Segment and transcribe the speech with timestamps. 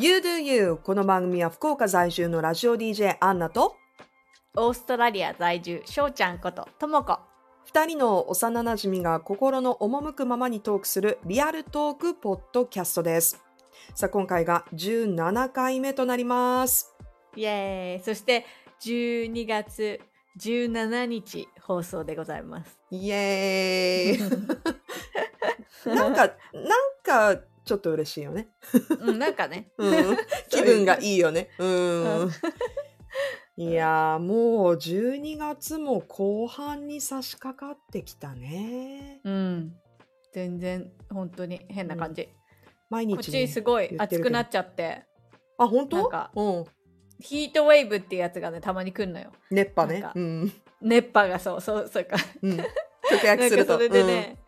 [0.00, 3.74] You Do You この番組は福岡在住のラジオ DJ アンナと
[4.56, 7.18] オーストラリア在住、しょうちゃんこと、ともこ。
[7.72, 13.42] 2人の幼なじみが心の赴くままにトークするリアルトークポッドキャストです。
[13.96, 16.94] さあ今回が17回目となります。
[17.34, 18.46] イエーイそして、
[18.80, 20.00] 12月
[20.38, 22.78] 17日放送でございます。
[22.92, 28.48] イエーイ なんか、なんかちょっと嬉しいよね。
[29.00, 29.70] うん、なんかね。
[29.76, 30.16] うん、
[30.48, 31.50] 気分がいいよね。
[31.60, 32.30] うん。
[33.56, 39.20] いやーもう12月も後半に差し掛かってきたね。
[39.22, 39.74] うん。
[40.32, 42.30] 全然、本当に変な感じ。
[42.88, 43.16] 毎日、ね。
[43.16, 45.04] こっちすごい暑くなっちゃって、
[45.58, 45.96] あ、本当？
[45.98, 46.64] なんかうん。
[47.20, 49.32] ヒートウェーブっていうやつがね、たまに来るのよ。
[49.50, 50.52] 熱波ねうん。
[50.80, 52.16] 熱波がそう、そう、そうか。
[52.40, 52.56] うん。
[52.56, 53.72] 直訳すると。
[53.72, 54.38] かそれでね、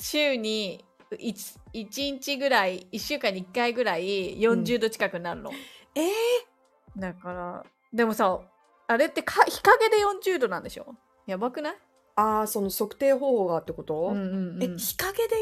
[0.00, 5.56] 週に 1, 1日ぐらい1週間に1回ぐらい40度近くなるの、うん。
[6.00, 8.40] えー、だからでもさ
[8.86, 9.96] あれってか日陰で
[10.32, 10.94] 40度なんでしょ？
[11.26, 11.74] やばくない、
[12.16, 14.62] ああ、その測定方法がってこと、うんうんうん。
[14.62, 15.36] え、日陰で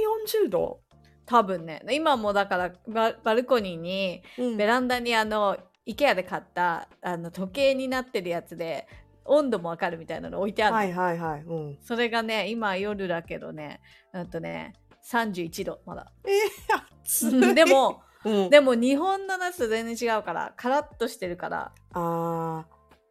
[0.46, 0.80] 40度、
[1.24, 1.80] 多分ね。
[1.92, 4.56] 今もだからババルコニーにうん。
[4.56, 8.88] ベランダにあの IKEA で買ったあの時計になってるやつで
[9.24, 11.42] 温度もわかるみたいなの置いてあるの、はいはいはい。
[11.42, 11.78] うん。
[11.82, 13.80] それがね今夜だけどね
[14.12, 14.72] うんとね
[15.10, 16.12] 31度まだ。
[16.24, 16.32] えー、
[17.04, 17.54] 暑い。
[17.54, 21.72] で、もうん、でも日本の夏と全然違うからカラッとしてるから。
[21.92, 22.66] あ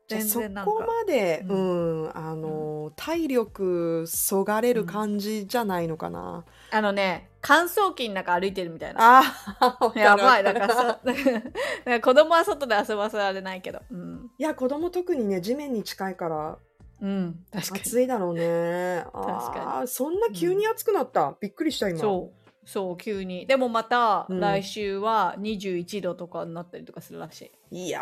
[0.08, 0.72] 全然なんか。
[0.72, 6.46] こまで、う、うんあのー体力そがれる感じじゃないのかな。
[6.72, 9.20] あのね乾燥機の中歩いてるみたいな。
[9.20, 9.24] あ
[9.60, 11.00] あ、 やばいだからさ
[12.02, 13.82] 子供は外で遊ばせられないけど。
[13.90, 16.58] うん、いや、子供特にね、地面に近いから
[17.02, 17.82] うん、確かに。
[17.82, 19.04] 暑いだろうね。
[19.14, 21.36] 確かああ、そんな急に暑くなった。
[21.40, 22.00] びっくりした今。
[22.00, 22.50] そう。
[22.68, 23.46] そう急に。
[23.46, 24.40] でもまたうん。
[24.40, 28.02] 来週は21度とかになったりとかするらしい、いや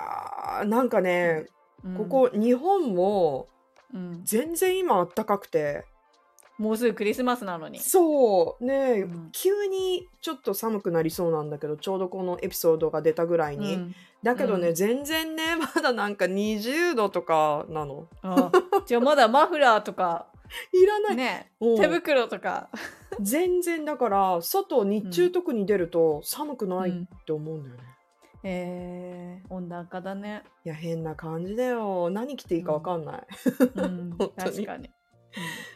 [0.62, 1.46] ー、なんかね、
[1.84, 1.98] うん。
[1.98, 3.48] ここ日本も
[3.94, 5.86] うん、全然今暖かくて。
[6.58, 7.80] もうすぐクリスマスなのに。
[7.80, 8.64] そう。
[8.64, 9.30] ね、うん。
[9.32, 13.96] 急にちょっと寒くなりそうなんだけどちょうどこのエピソードが出たぐらいに、うん。
[14.22, 14.76] だけどね、うん。
[14.76, 18.08] 全然ね まだなんか20度とかなの。
[18.22, 18.52] あ
[18.86, 20.28] じゃあまだマフラーとか。
[20.72, 21.74] いらない、ねう。
[21.74, 22.70] ん手袋とか。
[23.20, 25.32] 全然だから外日中うん。
[25.32, 27.04] 特に出ると寒くないうん。
[27.04, 27.84] って思うんだよね、
[28.44, 32.10] えー、温暖化だね、いや変な感じだよ。
[32.10, 33.28] 何着ていいかわかんない、
[33.76, 34.52] うん、 本当に。
[34.52, 34.90] 確かに、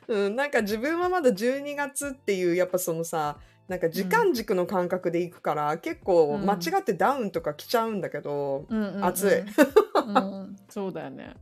[0.08, 3.38] うん、なんか自分はまだ12月っていうやっぱそのさ
[3.68, 6.46] なんか時間軸の感覚でいくから、結構うん。
[6.46, 9.40] 間違ってダウンとか着ちゃうんだけど、うん暑い。
[9.40, 11.36] うんうん、 そうだよね、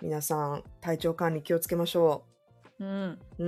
[0.00, 2.24] 皆さん体調管理気をつけましょ
[2.78, 2.84] う。
[2.84, 3.18] ん。
[3.38, 3.44] う。
[3.44, 3.46] う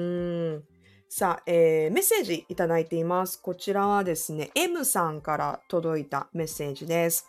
[0.57, 0.65] ん。
[1.09, 3.41] さあ、えーメッセージいただいています。
[3.41, 7.29] こちらはですね、M さんから届いたメッセージです。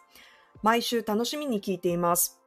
[0.64, 2.43] 毎週楽しみに聞いています。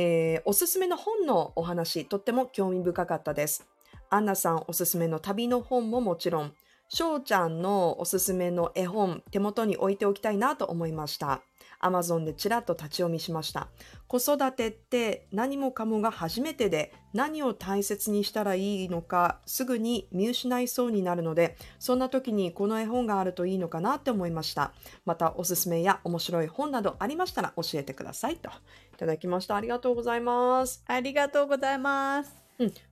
[0.00, 3.66] えーおすすめの本のお話、とっても興味深かったです。
[4.10, 6.52] アンナさんおすすめの旅の本ももちろん、
[6.88, 11.42] 翔ちゃんのおすすめの絵本、手元に置いておきたいなと思いました。
[11.82, 13.68] Amazon でちらっと立ち読みしました。
[14.06, 24.72] 子育てって何もかもが初めてで何を大切にしたらいいのかすぐに見失いそうになるのでそんな時にこの絵本があるといいのかなって思いました。
[25.04, 28.50] またおすすめや面白い本などありましたら教えてくださいと。
[28.94, 29.56] いただきました。
[29.56, 30.82] ありがとうございます。
[30.86, 32.34] ありがとうございます。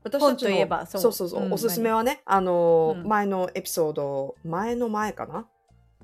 [0.04, 1.03] 私た本とちのいえばそう。
[1.03, 3.08] そうそうそう、うんおすすめはねあのーうん。
[3.08, 5.47] 前のエピソード前の前かな？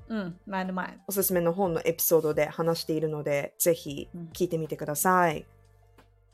[0.09, 0.97] うん、前の前。
[1.07, 5.45] おすすめの本のエピソードで話しているのでぜひ聞いてみてください、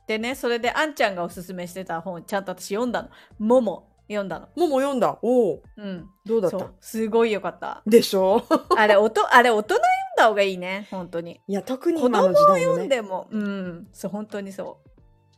[0.07, 3.09] でね、それであんちゃんがおすすめしてた本、ちゃんと私読んだの。
[3.37, 4.47] もも読んだの。
[4.55, 5.19] もも読んだ？
[5.21, 6.09] おおうん。
[6.25, 6.71] どうだった？
[6.81, 7.83] すごいよかった。
[7.85, 8.43] でしょ？
[8.75, 9.85] あれ、おとあれ大人読ん
[10.17, 11.39] だ方がいいね、本当に。
[11.47, 14.79] いや特に子今の時代のね読んでも、うん、そう、本当にそ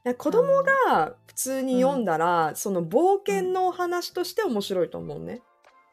[0.05, 5.41] いや子供が普通に読んだら、その冒険のお話として面白いと思うね。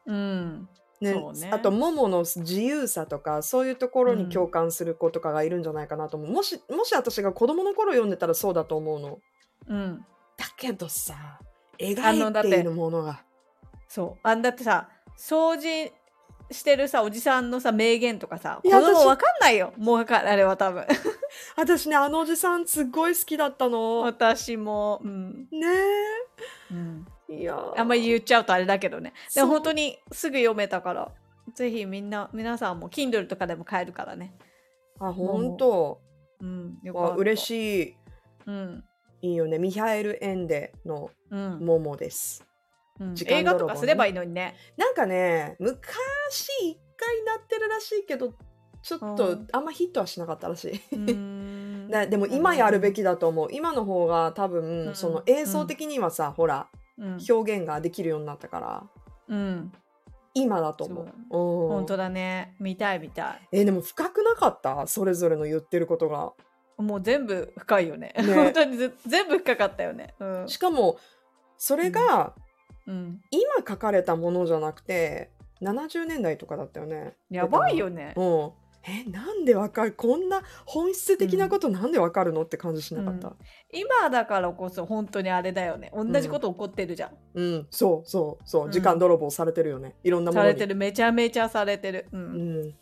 [0.06, 0.12] う。
[0.12, 0.68] うん。
[1.00, 6.30] ねねあとももの自由さとかそういうところに共感する子とかがいるんじゃないかなと思う。
[6.30, 9.18] もしもし私が子供の頃読んでたらそうだと思うの。
[9.68, 10.04] うん。
[10.36, 11.44] だけどさあ
[11.78, 13.22] 描のだっていているものが。
[13.88, 14.18] そう。
[14.22, 15.92] あんだってさ、掃除
[16.50, 19.72] してるさ、おじさんのさ、名言とかさ、子いや私供わかんないよ。
[19.76, 20.84] もうわかんあれは多分。
[21.56, 24.00] 私ねあのおじさんすっごい好きだったの。
[24.00, 25.48] 私も、うん。
[25.50, 25.68] ね
[26.70, 27.17] うんえ。
[27.28, 29.12] いやーあんまり言っちゃうとあれだけどね。
[29.34, 31.12] でも本当にすぐ読めたから、
[31.54, 34.34] ぜひみんな、皆さんも Kindle とかでも買えるからね。
[35.00, 36.00] あ本当。
[36.40, 37.10] うん、よか。
[37.16, 37.96] 嬉しい。
[38.46, 38.84] うん。
[39.20, 39.58] いいよね。
[39.58, 41.58] ミハエル・エンデのうん。
[41.60, 42.44] モモです。
[43.00, 44.54] うん時間映画とかすればいいのにね。
[44.76, 48.34] なんかね、昔一回なってるらしいけど、
[48.82, 50.80] ちょっうとんあんまヒットはしなかったらしい。
[52.10, 53.48] でも今やるべきだと思う。
[53.52, 56.87] 今の方が多分、うんその映像的にはさ、ほら、うん
[57.28, 58.84] 表現ができるようになったから、
[59.28, 59.72] うん。
[60.34, 61.04] 今だと思う。
[61.04, 61.10] うん。
[61.30, 62.54] 本当だね。
[62.60, 64.86] 見たい見たえでも深くなかった？
[64.86, 66.32] それぞれの言ってることが。
[66.78, 68.14] いもう全部深いよね。
[68.16, 68.22] ね。
[68.34, 70.14] 本当にず全部深かったよね。
[70.20, 70.48] うん。
[70.48, 70.98] しかも、
[71.56, 72.34] それが
[72.86, 73.20] うん。
[73.30, 75.30] 今書かれたものじゃなくて、
[75.60, 77.16] 70年代とかだったよね。
[77.30, 78.14] やばいよね。
[78.16, 78.52] うん。
[78.84, 79.92] え、なんでわかる？
[79.92, 83.34] こんな本質的なことなんでわかるのって感じしなかった。
[83.72, 85.92] 今だからこそ本当にあれだよね。
[85.94, 88.64] 同じこと起こってるじゃん、うん、そうそうそう。
[88.66, 88.68] う。
[88.68, 88.70] ん。
[88.70, 89.96] 時間泥棒されてるよね。
[90.04, 90.48] いろんなものに。
[90.50, 90.76] されてる。
[90.76, 92.20] めちゃめちゃされてる、うん。
[92.20, 92.24] う
[92.68, 92.74] ん。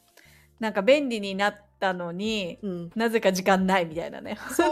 [0.61, 2.91] なんか便利になったのにうん。
[2.95, 4.37] なぜか時間ないみたいなね。
[4.55, 4.71] そう、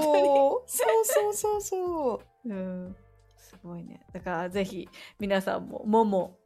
[0.67, 2.49] そうそうそうそう。
[2.49, 2.97] うん。
[3.37, 4.06] すごいね。
[4.12, 4.88] だからぜひ
[5.19, 6.38] 皆さんも「もも」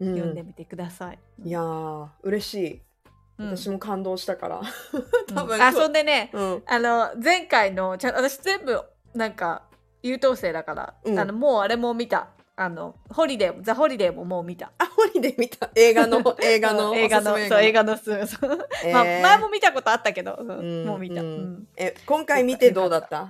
[0.00, 0.14] うん。
[0.14, 2.82] 読んでみてください、いやー、嬉しい。
[3.40, 3.56] うん。
[3.56, 4.60] 私も感動したから。
[4.60, 4.64] うん。
[5.34, 5.60] 多分。
[5.62, 6.62] あそんでねうん。
[6.66, 8.80] あの前回のちゃん私全部
[9.14, 9.62] なんか
[10.02, 11.18] 優等生だから、うん。
[11.18, 12.28] あのもうあれも見た。
[12.56, 14.70] あのホリデーもザ・ホリデーももう見た。
[14.76, 15.70] あ、ホリデー見た。
[15.74, 16.94] 映画の、 映画の。
[16.94, 18.50] 映画のそう映画のすそう
[18.92, 21.32] まあ、えー前も見たことあったけど、うんうんもう見た、ううん。
[21.54, 21.68] ん。
[21.78, 23.28] え、今回見てどうだった？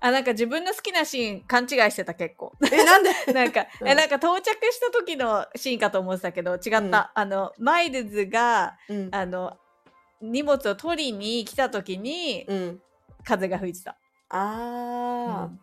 [0.00, 2.52] あなんか自分の好きなシーン勘違いしてた結構。
[2.72, 3.10] え、なんで？
[3.32, 3.88] なんか、 うん。
[3.88, 9.08] えなんか到着した時のシーンかと思ってたけど違った、うんあのマイルズがうん。
[9.12, 9.56] あの
[10.20, 12.80] 荷物を取りに来た時にうん。
[13.24, 13.96] 風が吹いてた、
[14.30, 15.56] あー。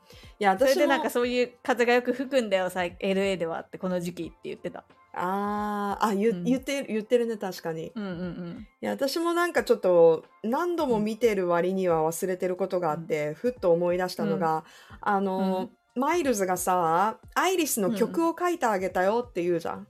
[0.44, 0.76] や、それ。
[0.76, 4.84] でなんかそういう風がよく吹くんだよさ LA ではってこの時期って言ってた。
[5.14, 6.44] あーあ、言,、うん。
[6.46, 7.88] 言ってる、言ってるね、確かに。
[7.88, 8.68] いうんうんうん。
[8.80, 14.64] や、私もなんかちょっと、何度も見てる割には忘れてることがあって、ふっと思い出したのが、
[15.02, 19.88] あの、マイルズがさ、アイリスの曲を書いてあげたよって言うじゃん。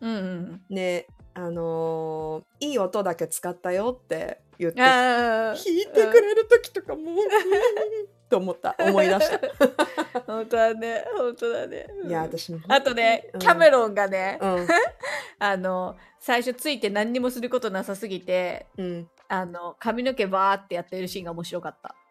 [0.00, 7.16] うんうんね、あのーいい音だけ使ったよって言って、うんああ弾いてくれる時とかもう、
[8.34, 8.74] と思った。
[8.80, 9.40] 思い出した。
[10.26, 12.58] 本当だね本当だねいや、私も。
[12.68, 14.68] あとね、うんキャメロンがね、うん。
[15.38, 19.08] あの最初ついて何にもすることなさすぎてうん。
[19.28, 21.94] あの髪の毛バーってやってるシーンが面白かった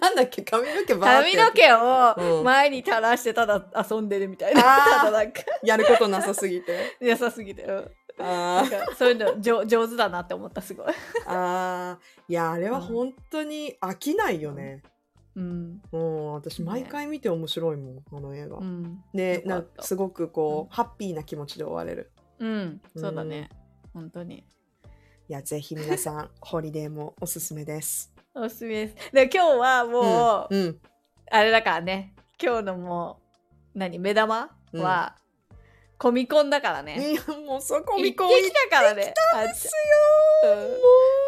[0.00, 0.42] なんだっけ？
[0.42, 1.68] 髪の毛バーって髪の毛
[2.22, 6.96] うんを前に垂らしてただ遊んでるみたいな、ただなんかやることなさすぎて。
[7.00, 8.64] 良さすぎて、うんなあ
[8.98, 10.92] そういうの上上手だなって思ったすごい、ー
[11.26, 12.32] あー。
[12.32, 14.82] いや、あれは本当に飽きないよね。
[15.34, 15.82] うん。
[15.92, 18.58] うん、私毎回見て面白いもん、あの映画。
[18.58, 19.02] うん。
[19.14, 20.68] で、なんかすごくこう、うん。
[20.68, 22.12] ハッピーな気持ちで終われる。
[22.38, 23.50] うん、そうだね。
[23.94, 24.38] 本当に。
[24.38, 28.12] いや、ぜひ皆さん、ホリデーもおすすめです。
[28.34, 29.12] おすすめです。
[29.12, 30.62] で今日はもう、うん。
[30.66, 30.80] うん。
[31.30, 32.14] あれだからね。
[32.42, 33.20] 今日のも
[33.74, 35.16] う何目玉は、
[35.96, 39.14] コミコンだからね、いや、もうそこ行って見込みきたからね。
[39.34, 39.70] あっちも
[40.50, 41.21] う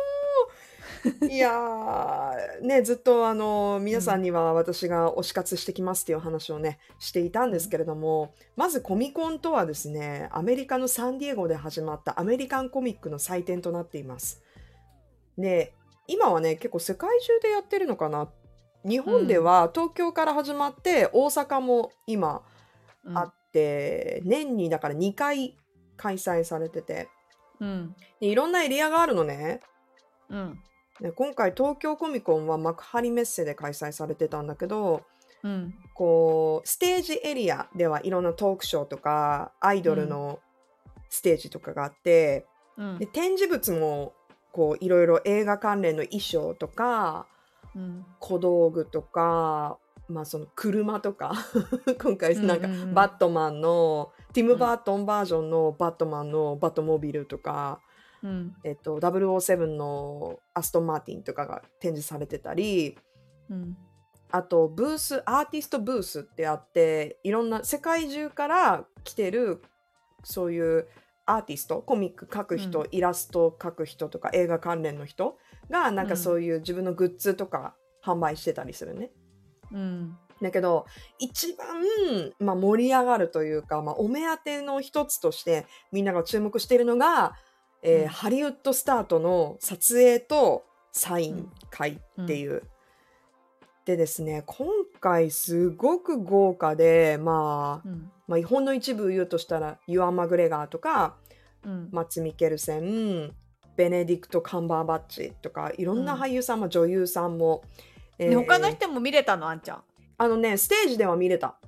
[1.30, 14.42] いやーねずっとあの皆さんには私が推し活してきますっていう話をねしていたんですけれどもまずコミコンとはですねアメリカのサンディエゴで始まったアメリカンコミックの祭典となっています。
[15.36, 15.74] で
[16.06, 18.28] 今はね結構世界中でやってるのかな。
[18.86, 22.42] 日本では東京から始まって大阪も今
[23.04, 23.18] うん。
[23.18, 25.56] あって、年にだから2回
[25.96, 27.08] 開催されてて。
[27.60, 27.94] うん。
[28.20, 29.60] でいろんなエリアがあるのね。
[30.28, 30.58] うん
[31.00, 35.02] で今回東京コミコンは幕張メッセで開催されてたんだけど
[35.44, 35.74] うん。
[35.92, 40.40] こうステージエリアではいろんなトークショーとかアイドルの
[41.10, 42.46] ステージとかがあって、
[42.76, 42.98] うん。
[42.98, 44.14] で展示物も
[44.52, 47.26] こういろいろ映画関連の衣装とか
[47.76, 48.04] うん。
[48.18, 51.34] 小道具とか、まあ、その車とか
[52.02, 57.80] 今回なんかバットマンのティム・バートンバージョンのバットマンのバットモビルとか、
[58.24, 58.56] うん。
[58.64, 62.98] えっと、007のアストン・マーティンとかが展示されてたり
[63.48, 63.76] うん。
[64.30, 69.62] あとブースアーティストブースってあっていろんな世界中から来てる
[70.24, 70.88] そういう
[71.26, 72.88] アーティストコミック描く人、うん。
[72.90, 75.38] イラスト描く人とか映画関連の人
[75.70, 79.10] がなんかそういう自分のグッズとか販売してたりするね。
[79.70, 80.18] うん。
[80.42, 80.86] だけど
[81.18, 81.66] 一番、
[82.38, 87.34] まあ、盛り上がるというか、まあ、お目当ての一つとしてみんなが注目しているのが、
[87.84, 88.08] えーうん。
[88.08, 92.62] ハリウッドスタートの撮影とサイン会っていう。
[93.84, 94.66] でですね今
[94.98, 98.10] 回すごく豪華で、まあ、うん。
[98.26, 101.16] まあほんの一部言うとしたらユアン・マグレガーとか
[101.64, 101.88] うん。
[101.92, 103.32] マッツ・ミケルセン
[103.76, 107.62] ベネディクト・カンバーバッチとかいろんな俳優さんも女優さんも、
[108.18, 108.30] えー。
[108.30, 109.82] で他の人も見れたのあんちゃん。
[110.16, 111.58] あのねステージでは見れた。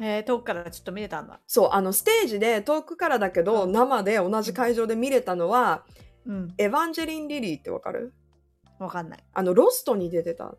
[0.00, 5.84] えー、遠くからちょっと見れたんだそう、あの、ステージで遠くからだけど、うん生で同じ会場で見れたのは、
[6.26, 6.54] うん。
[6.58, 8.12] エヴァンジェリン・リリーってわかる？
[8.78, 9.24] わかんない。
[9.32, 10.54] あの、ロストに出てた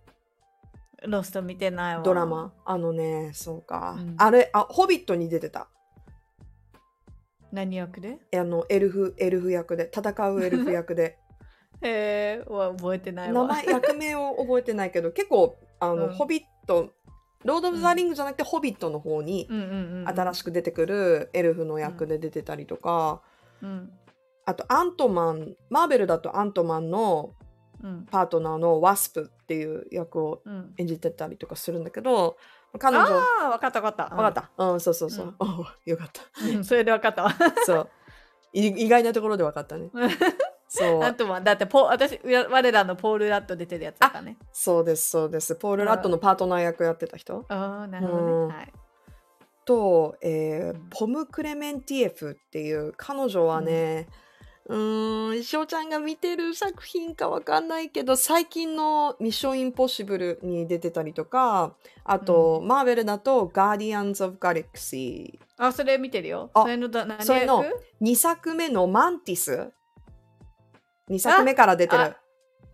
[1.04, 2.04] ロスト見てないわ。
[2.04, 2.54] ドラマ。
[2.64, 3.96] あのね、そうか。
[4.00, 5.68] うんあれ、あ、ホビットに出てた。
[7.52, 8.20] 何役で？
[8.34, 11.18] あの、エルフ、エルフ役で、戦うエルフ役で。
[11.82, 13.44] へえ、わ覚えてないわ。
[13.48, 16.92] 名前、役名を覚えてないけど、結構、あの、うんホビット、
[17.46, 19.48] ロード・オブ・ザ・リングじゃなくて、ホビットの方に。
[20.06, 23.22] 新しく出てくるエルフの役で出てたりとか、
[23.62, 23.92] うん。
[24.46, 27.32] あと、アントマン、マーベルだとアントマンの
[27.84, 28.08] うん。
[28.10, 30.74] パートナーのワスプっていう役をうん。
[30.78, 32.38] 演じてたりとかするんだけど、
[32.80, 34.16] 彼女、ああ、わかったわかった。
[34.16, 34.64] わかった。
[34.72, 35.26] うん、そうそうそう。
[35.28, 36.22] うん およかった。
[36.48, 36.64] うん。
[36.64, 37.34] それでわかったわ。
[37.66, 37.90] そう。
[38.54, 39.92] い意外なところで分かったね。
[40.76, 41.04] そう。
[41.04, 44.38] あとは、だってポ、私、わ我らのポール・ラット出てるやつだからね。
[44.52, 45.56] そうです、そうです。
[45.56, 48.56] ポール・ラットのパートナー役やってた人ああ、なるほどうんね。
[48.56, 48.74] はい。
[49.66, 54.08] と、えーうんポム・クレメンティエフっていう彼女はね、
[54.68, 66.50] うーん、翔ちゃんが見てる作品かわかんないけど、最近のミッション・インポッシブルに出てたりとか、あと、マーベルだと、ガーディアンズ・オブ・ガレクシあ、それ見てるよ。
[66.54, 67.70] あそれのだそれのー。
[68.02, 69.72] 2作目のマンティス。
[71.10, 72.18] 2作目から出てるあ。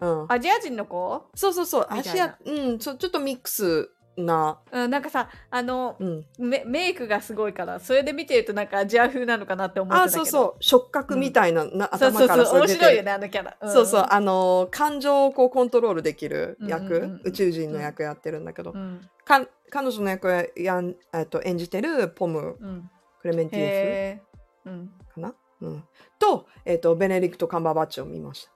[0.02, 0.26] うん。
[0.30, 1.30] アジア人の子？
[1.36, 1.88] そうそうそう。
[1.90, 6.26] アジア、うん、ちょちょっとミックスな、うん、なんかさ、あの、うん。
[6.38, 10.18] メメイクがすごいから、それで見てるとなんかアジア風なのかなって思ってたあ、けど。
[10.18, 10.64] そうそう。
[10.64, 12.28] 触覚みたいな、なそうそうそう。
[12.28, 13.70] 頭かられ出て面白いよね、あのキャラ。
[13.70, 19.02] んそうそう、あのー感情をこうコントロールできる役、うんうんうん宇宙人の役やってるんだけど、うん。
[19.24, 22.90] か彼女の役ややん、えっと、演じてるポム・うん。
[23.22, 24.22] クレメンティエへえ。
[24.66, 24.92] うん。
[25.10, 25.84] フかな、うん、
[26.20, 28.52] と,、えっと、ベネディクト・カンバーバッチを見ました。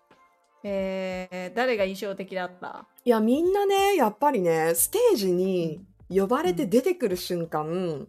[0.63, 1.51] へえ。
[1.55, 2.87] 誰が印象的だった？
[3.03, 8.07] いや、みんなね、やっぱりね、ステージに呼ばれて出てくる瞬間、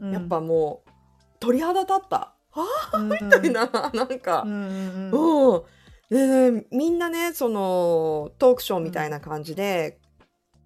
[0.00, 0.90] うんやっぱもう、
[1.40, 2.34] 鳥肌立った。
[2.52, 3.50] あみみたい。
[3.50, 5.62] な、なんかう、んうん。
[6.08, 9.98] でねみんなね、その、トークショーみたいな感じで、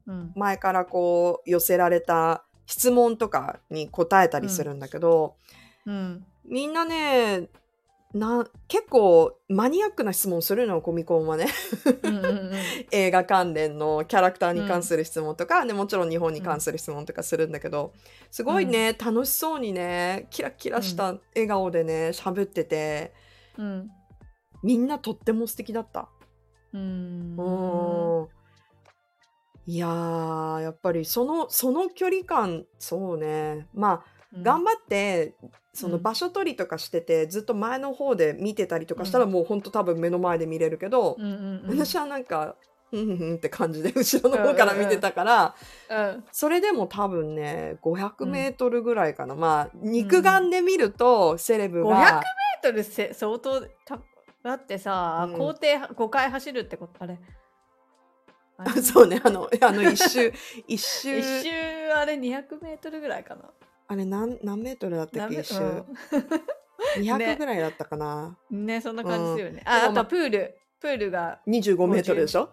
[0.07, 5.37] うん前からこう寄せられた質問とかに答えたりするんだけど、
[5.87, 6.27] うん。
[6.45, 7.49] みんなね
[8.15, 11.47] な結構マニアックな質問するのコミコンはね
[12.03, 12.53] うんうんうん。
[12.93, 17.95] 映画関連のキャラクターに関する質問とか、でもちろん日本に関する質問とかするんだけど
[18.31, 23.15] すごいね、楽しそうにねキラキラした笑顔でね喋ってて
[23.57, 23.91] うん。
[24.63, 26.09] みんなとっても素敵だった。
[26.73, 27.37] うん。
[27.39, 28.43] うん
[29.65, 34.05] いやーやっぱりそのその距離感そうねまあ
[34.43, 35.37] 頑張って
[35.73, 36.03] そのうん。
[36.03, 41.17] 場所取りとかしてて、ずっと前の方で見てたりとかしたら、もうほんと多分目の前で見れるけど。
[41.67, 42.57] 私はなんか
[42.93, 45.55] うんうんうんって感じで後ろの方から見てたから、
[45.89, 46.25] うん。
[46.31, 52.21] それでも多分ね500メートルぐらいかな、まあ肉眼で見るとセレブ500がメ、ー
[52.63, 53.99] トルせ相当た
[54.45, 55.39] だってさ、うん。
[55.39, 55.57] 校程
[55.95, 57.19] 5回走るってことあれ。
[58.59, 58.71] あれ。
[58.83, 60.33] そうねあのあの一周
[60.69, 61.19] 一周。
[61.19, 61.49] 一周
[61.95, 63.51] あれ200メートルぐらいかな
[63.93, 65.41] あれ何何メートルだったっけ？
[65.41, 65.85] 一周、
[66.99, 67.37] 200ね。
[67.37, 69.73] ぐらいだったかな、うんねそんな感じするよね、うん。
[69.73, 70.57] ああとプール。
[70.81, 72.49] プールが25メートルでしょ？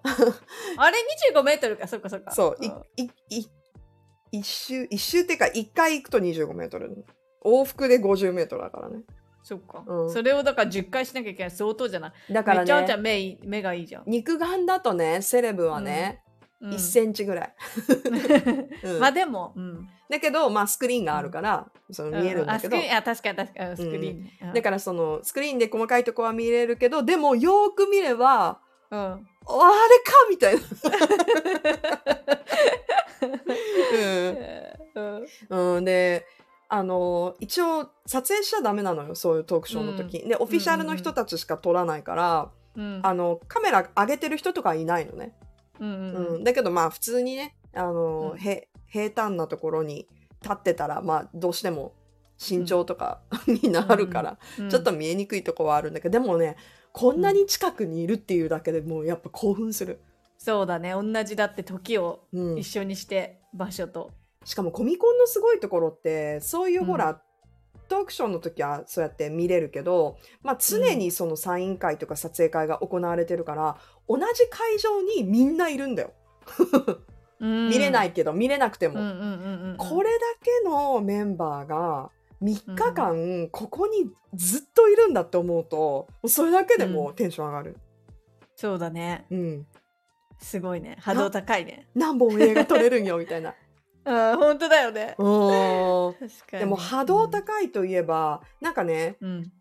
[0.77, 0.97] あれ
[1.33, 1.87] 25メートルか。
[1.87, 2.31] そっかそっか。
[2.31, 2.71] そう、いん。
[2.97, 3.47] いい
[4.31, 7.05] 一周一周っていうか一回行くと25メートル。
[7.45, 9.03] 往復で50メートルだからね。
[9.41, 10.11] そっか、うん。
[10.11, 11.51] それをだから10回しなきゃいけない。
[11.51, 12.33] 相当じゃない。
[12.33, 16.28] だからめちゃめちゃね目目がいいじゃん、肉眼だとねセレブはね、うん
[16.61, 17.53] 1センチぐらい、
[18.83, 18.99] うん。
[18.99, 23.69] まあでも、うん、だけどまあスクリーンがあるから、その見えるんだけど、あスクリーンあ確かに確かに。
[23.69, 24.53] うんスクリーン。
[24.53, 28.59] だからそのスクリーンで細かいとこは見れるけどでもよーく見れば
[28.91, 28.99] うん。
[28.99, 29.27] あれか
[30.29, 30.61] みたいな、
[34.95, 35.25] うん。
[35.49, 35.75] うん。
[35.77, 36.25] うん、で
[36.67, 42.99] あの一応撮影しちゃダメなのよそういうトークショーの時、でオフィシャルの人たちしか撮らないから、うん。
[43.03, 45.33] あのカメラ上げてる人とかいないのね、
[45.79, 46.43] うんうんうん。
[46.43, 48.37] だけどまあ普通にねあの、うん。
[48.37, 50.07] へ平坦なところに
[50.41, 51.93] 立ってたらまあどうしても
[52.39, 54.69] 身長とか、になるから、うん。
[54.69, 56.55] ちょっと見えにくいとこはあるんだけどでもね
[56.93, 59.99] こんなに近くにいるっていうだけでもうやっぱ興奮する、
[60.37, 60.91] そうだね。
[60.91, 62.57] 同じだって時をうん。
[62.57, 64.11] 一、緒にして場所と、
[64.45, 67.21] しかもコミコンのすごいところってそういうほら、う
[67.89, 73.77] トークショーの時はそうやって見れるけど、まあ、常にそのサイン会とか撮影会が行われてるから、
[74.09, 76.13] 同じ会場にみんないるんだよ。
[77.39, 82.09] 見れないいけど見れなくても、うんうんうんうん、これだけのメンバーが
[82.41, 87.77] 3日間ここにずっといるんだって思うとそれだけでもうテンション上がる。
[88.55, 89.25] そうだね。
[89.29, 89.67] うん、
[90.39, 90.97] すごいね。
[90.99, 91.87] 波動高いね。
[91.95, 93.55] 何本映画撮れるんよみたいな。
[94.03, 95.15] あ本当だよね。
[95.19, 96.13] うん。
[96.13, 96.59] 確かに。
[96.59, 99.51] でも波動高いといえばなんかねうん。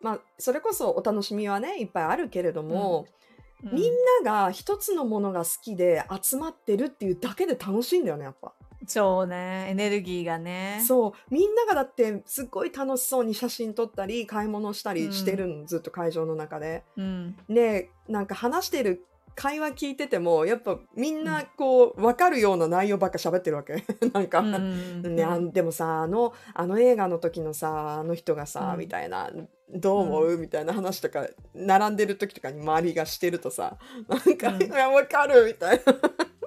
[0.00, 3.31] まあそれこそお楽しみはねいっぱいあるけれども、う
[3.62, 3.92] みん
[4.24, 8.52] なが一つのものが好きで集まってるっていうだけで楽しいんだよねやっぱ。
[8.86, 9.68] そうね。
[9.70, 10.82] エネルギーがね。
[10.86, 11.12] そう。
[11.30, 16.82] みんながだってすっごい楽しそうに写真撮ったり買い物したりしてるの、ずっと会場の中で。
[16.96, 17.36] うん。
[17.48, 23.84] でなんか話してる会話聞いててもやっぱみんなこう分かるような内容ばっか喋ってるわけ。
[24.12, 28.78] なんか、ね、あんでもさあのあの映画の時のさあの人がさ、うん。
[28.80, 29.30] みたいな
[29.74, 34.62] どう思う、みたいな話とか並んでる時とかに周りがしてるとさなんか、うん。
[34.62, 35.46] いや分かる！
[35.46, 35.80] みたい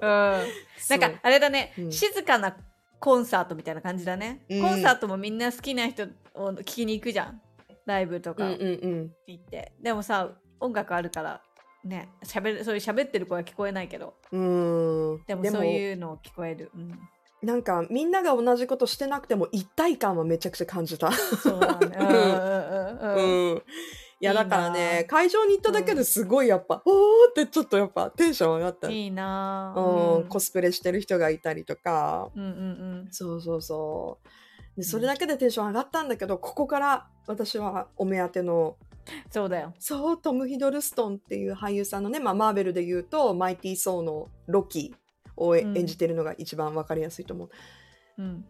[0.00, 0.38] な。
[0.38, 0.46] うん。
[0.90, 1.92] なんかあれだね、うん。
[1.92, 2.56] 静かな
[3.00, 4.62] コンサートみたいな感じだね、うん。
[4.62, 7.40] コンサートもみんな好きな人を聞きに行くじゃん。
[7.84, 11.40] ライブとか行って、でもさ音楽あるから
[11.86, 14.14] ね喋るそういう喋ってる声は聞こえないけど。
[14.32, 15.24] うーん。
[15.26, 16.98] でもそういうの聞こえる、うん、
[17.42, 21.12] なんかみんなが同じことしてなくても一体感はめちゃくちゃ感じた。
[21.12, 21.96] そうだね。
[21.98, 23.62] うんうんうんうんうん。
[24.18, 28.90] いやだからね会場に行っただけですごいやっぱ、おーってちょっとやっぱテンション上がった。
[28.90, 29.74] いいな。
[29.76, 33.08] あうん、コスプレしてる人がいたりとか、うんうん。
[33.10, 34.28] そうそうそう。
[34.76, 38.86] でそれだけでテンション上がったんだけど、ここから私はお目当ての、うん
[39.30, 39.72] そうだよ。
[39.78, 44.96] そう、トム・ヒドルストンっていう俳優さんのね、まあ、マーベルで言うと、マイティー・ソーのロキ
[45.36, 47.50] を演じてるのが一番わかりやすいと思う。
[48.18, 48.44] うん。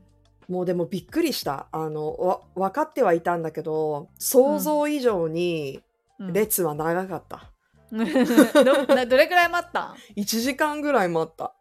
[0.49, 1.69] もうでもびっくりした。
[1.73, 5.83] あの、わ分かってはいたんだけど、想像以上に
[6.19, 6.33] うん。
[6.33, 7.53] 列は長かった。
[7.93, 9.93] どなどれくらい待った？
[9.93, 11.53] ん1時間ぐらい待った。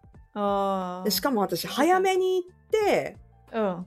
[1.12, 3.17] しかも私、早めに行って、
[3.51, 3.86] うん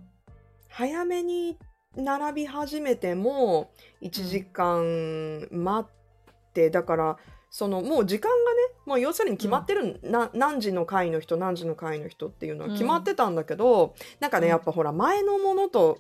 [0.78, 1.58] 早めに
[1.97, 7.16] 並び始めても1時間待って、だから
[7.50, 14.50] そのもう時間がね、まあ、要するに決まってる、な何時の回の人何時の回の人っていうのは決まってたんだけど、なんかねうん。
[14.50, 15.99] やっぱほら前のものと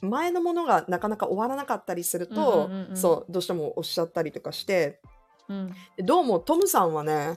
[0.00, 2.96] 前のものがなかなか終わらなかったりすると、うんうんうんうん。
[2.96, 5.00] そうどうしてもおっしゃったりとかして
[5.48, 5.74] うん。
[5.96, 7.36] でどうもトムさんはね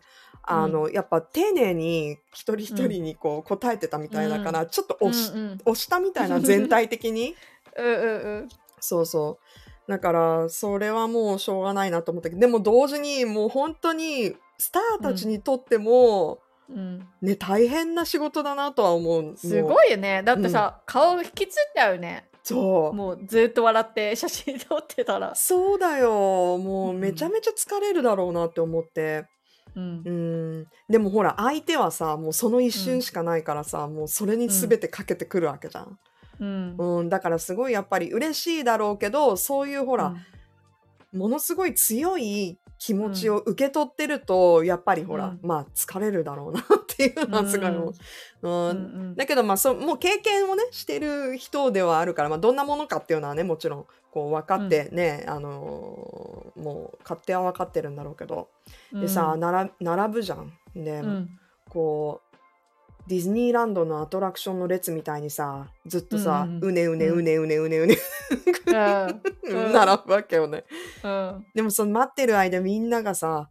[0.50, 5.54] あの、やっぱ丁寧に一人一人にこう答えてたみたいだから、ちょっと押し,、うんうん。
[5.66, 7.36] 押したみたいな全体的に？
[7.78, 7.90] うんう
[8.46, 9.40] んそうそ
[9.88, 9.92] う。
[9.92, 17.08] だからそれはもうしょうがないなと思ったけどでも同時にもう本当にスターたちにとっても、うん。
[17.22, 19.38] ね大変な仕事だなとは思う。
[19.38, 20.24] すいごいよね。
[20.24, 22.30] だってさ、顔引きつっちゃうね。
[22.44, 22.94] そう。
[22.94, 25.36] もうずっと笑って写真撮ってたら。
[25.36, 26.58] そうだよ。
[26.58, 29.26] もううんめちゃめちゃ疲れるだろうなって思って、
[29.78, 30.02] うん。
[30.04, 36.00] うん、でもほら相手はさもうその一瞬しかないからさ、もうそれに全てかけてくるわけじゃん、
[36.40, 36.76] うん。
[36.78, 37.10] うん。
[37.10, 40.16] だからすごいやっぱり嬉しいだろうけどそういうほら、
[41.14, 45.40] ものすごい強い気持ちを受け取ってると、やっぱりほら、うん。
[45.42, 46.62] まあ疲れるだろうな。
[46.62, 46.64] っ
[46.98, 47.94] ていうのはすごい思う。
[48.42, 48.52] うん。
[48.52, 48.74] うんう
[49.12, 49.16] ん。
[49.16, 58.50] だけどまあそもう経験をねしてる人ではあるから、まあ、どんなものかっていうのはねもちろんこう分かってね、あのーもう勝手は分かってるんだろうけど、
[58.92, 60.52] でさ並並ぶじゃん。
[60.76, 61.30] で、うん。
[61.70, 62.28] こう
[63.08, 67.20] ディズニーランドのアトラクションの列みたいにさずっとさ、うんうんうねうねうん。
[67.20, 67.98] うねうねうねうね
[68.66, 69.74] うん。
[69.74, 70.66] 並ぶわけよね。
[71.04, 71.46] うん。
[71.54, 73.50] でもその待ってる間みんながさ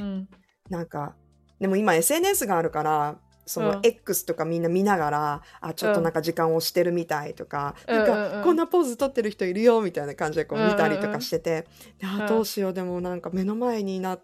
[0.00, 0.28] うん。
[0.70, 1.14] なんか
[1.60, 3.80] でも今 SNS があるからそのうん。
[3.84, 8.14] X とかみんな見ながら、あちょっとなんか時間をしてるみたいとか、うんなんうん。
[8.14, 11.66] うんかこんなポーズ撮ってる人いるよみたいな感じでこう見たりとかしてて、
[12.00, 14.20] でうんあどうしようでもなんか目の前になっ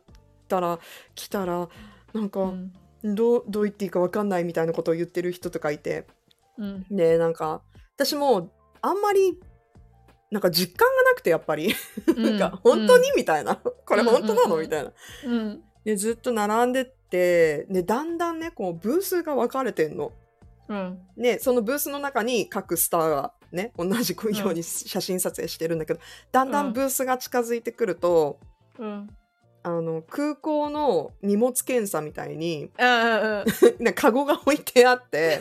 [0.48, 0.80] たら
[1.14, 1.68] 来たら
[2.12, 2.72] なんかうん。
[3.04, 6.06] どうどう言っていいか分かんないみたいなことを言ってる人とかいて。
[6.58, 6.86] うん。
[6.90, 7.62] でなんか
[7.96, 9.38] 私もあんまり
[10.32, 11.74] なんか実感がなくてやっぱり、
[12.16, 13.56] なんか本当に、みたいな。
[13.56, 14.62] これ本当なの、うん。
[14.62, 14.92] みたいな。
[15.26, 15.62] うん。
[15.84, 20.12] でずっと並んでってでだんだんねこうブースが分かれてんの。
[20.68, 20.98] うん。
[21.18, 26.00] でそのブースの中に各スターがね同じように写真撮影してるんだけど、
[26.32, 28.40] だんだんブースが近づいてくると、
[28.78, 29.10] うん。
[29.64, 33.44] あの空港の荷物検査みたいにうんうん
[33.78, 35.40] ねカゴが置いてあって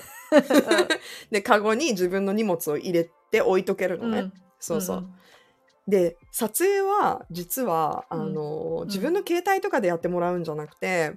[1.32, 4.20] でカゴに自分の荷物を入れて置いとけるのね。
[4.20, 4.34] うん。
[4.60, 5.10] そうそう。
[5.88, 8.88] で撮影は実はあの、ん。
[8.88, 11.16] 自分の携帯とかでやってもらうんじゃなくて、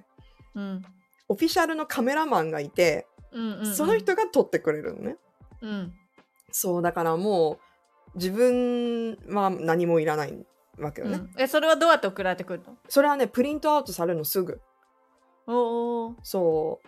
[0.55, 0.85] うん。
[1.27, 5.17] オフィシャルのカメラマンがいて、うんうんその人が撮ってくれるのね。
[5.61, 5.93] うん。
[6.51, 7.59] そうだからも
[8.13, 10.45] う自分は何もいらない
[10.77, 11.17] わけよね。
[11.17, 11.31] うん。
[11.37, 12.77] えそれはどうやって送られてくるの？
[12.87, 14.61] それはねプリントアウトされるのすぐ。
[15.47, 16.87] おおそう。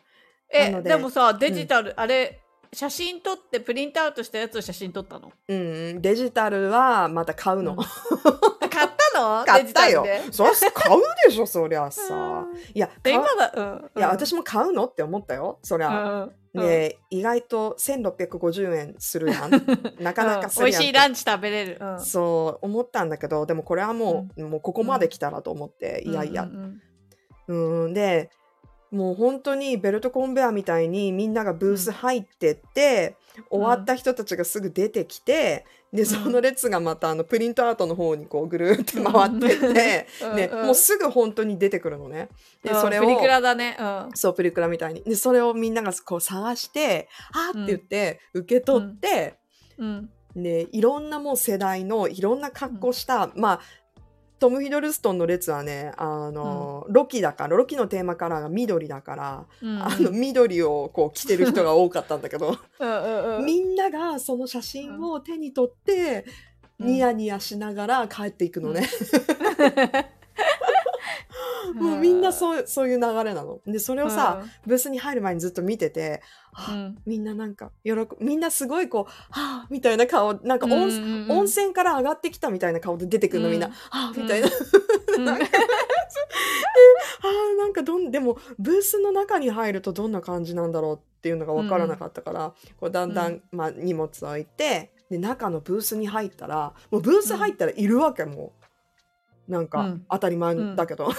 [0.50, 5.32] えででもさデジタル、あれ写真撮ってプリントアウトしたやつを写真撮ったの？
[5.48, 7.74] うん、デジタルはまた買うの。
[7.74, 7.78] うん
[9.18, 9.46] の？
[9.46, 10.06] 買ったよ。
[10.32, 12.46] そりゃ買うでしょそりゃさ。
[12.74, 13.62] いや今だ、う
[13.98, 15.60] ん、いや私も買うのって思ったよ。
[15.64, 19.52] そりゃ、うんうん、ね意外と1650円するやん。
[20.02, 20.66] なかなかすうん。
[20.66, 26.44] 美味しいランチ食べれる、うん、そう思ったんだけどでもこれはもう,、もうここまで来たらと思って、いやいや。
[26.44, 27.94] うんうんうん。
[27.94, 28.30] で
[28.92, 33.18] もう本当にベルトコンベアみたいにみんながブース入ってって、
[33.50, 40.36] 終わった人たちがすぐ出てきてでその列がまたあのプリントアウトの方にこうぐるーって回ってって、うん。
[40.36, 40.66] ねうん。
[40.66, 42.30] もうすぐ本当に出てくるのね。
[42.64, 42.82] でうん。
[42.82, 44.10] それをプリクラだね、うん。
[44.14, 45.04] そうプリクラみたいに。
[45.04, 49.36] でそれをみんながこう探して「あーって言って受け取って、
[49.78, 50.10] うん。
[50.36, 53.60] でいろんなもう世代のいろんな格好した、まあ
[54.40, 63.46] トム・ヒドルストンの列はねあの、ロキだからロキのテーマカラーが緑だから、うんあの緑をこう着てる人が多かったんだけど うんうんうん。
[63.46, 66.26] みんながその写真を手に取って、
[66.80, 68.88] ニヤニヤしながら帰っていくのね、
[71.74, 73.60] もうみんなそうそういう流れなの。
[73.66, 76.22] でそれをさ、ブースに入る前にずっと見てて、
[76.54, 76.98] あうん。
[77.06, 83.74] みんななんか喜ぶみんなすごいこう「はあ」みたいな顔なんか温,、温泉から上がってきたみたいな顔で出てくるのみんな「うん。
[83.74, 85.30] はあ」みたいな、うん。
[85.30, 85.40] あー
[87.58, 93.44] なんかどんでもブースの中に入るとどんな感じなんだろうっていうのが分からなかったから、こうだんだん、うん。
[93.52, 98.66] まあ、荷物を置いてで中のブースに入ったらもうブース入ったらいるわけもう
[99.48, 100.06] なんかうん。
[100.10, 101.10] 当たり前だけど。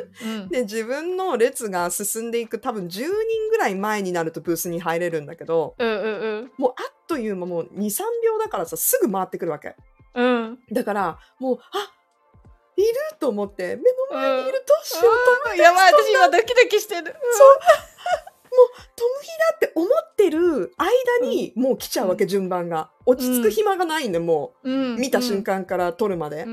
[0.50, 3.08] で自分の列が進んでいく多分10人
[3.50, 9.76] ぐらい前になるとブースに入れるんだけどもうあっという間もう23秒だからさすぐ回ってくるわけ。
[10.14, 10.58] うん。
[10.70, 11.92] だからもうあ
[12.76, 17.14] いると思って目の前にいるどうしようと思ってやばい私今ドキドキしてる。
[18.96, 22.90] トムヒだって思ってる間にもう来ちゃうわけ、順番が。
[23.06, 24.70] 落ち着く暇がないんでもう。
[24.70, 24.94] ん。
[24.96, 26.46] う見た瞬間から撮るまで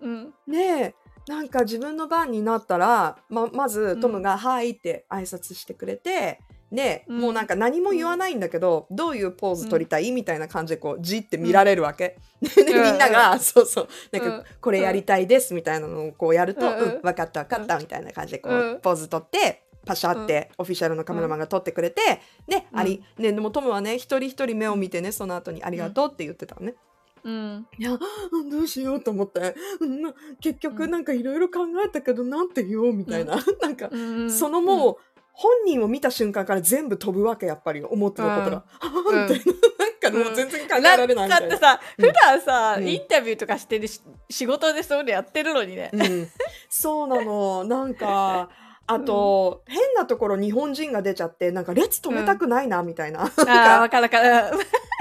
[0.00, 0.10] う、ん。
[0.46, 0.94] うんで
[1.28, 4.00] なんか自分の番になったらままずん。
[4.00, 6.40] トムが「はい」って挨拶してくれて
[6.72, 7.18] で、うん。
[7.20, 10.12] もうなんか何も言わないんだけど、どういうポーズ取りたい？
[10.12, 12.16] みたいな感じでこうじって見られるわけ。
[12.40, 12.82] でうん。
[12.82, 13.88] みんなが、そうそう。
[14.12, 14.44] なんかうん。
[14.60, 16.88] これやりたいですみたいなのをこうやると「ううん。
[16.98, 18.80] ん、分かった分かった」みたいな感じでこう、うん。
[18.80, 19.66] ポーズ取って。
[19.86, 22.02] パシャってオフィシャルのカメラマンが撮ってくれて、
[22.46, 22.78] で、うん。
[22.78, 26.74] あり、ね、でもトムはね、一人一人目を見てね、その後にありがとうって言ってたのね。
[27.24, 27.98] うんいや、
[28.30, 29.54] うんどうしようと思って、
[30.40, 33.36] 結局うんなんかいろいろ考えたけど、なんて言おうみたいな。
[33.60, 34.96] なんか、うんそのもう、
[35.32, 38.64] 本人を見た瞬間から全部飛ぶわけ、やっぱり思ってたことが。
[38.80, 39.52] あうん みたいな。
[40.10, 41.48] なんかもう全然考えなられないみたいな。
[41.48, 45.90] だってさ、うん普段さ、うんインタビューとかしてるし仕事でそういうのやってるのにね。
[45.92, 46.28] うん、
[46.68, 47.64] そうなの。
[47.64, 48.50] なんか、
[48.92, 53.22] あと、変なところ日本人が出ちゃって、なんか列止めたくないな、みたいな。
[53.24, 54.26] ああ、わかるわかる。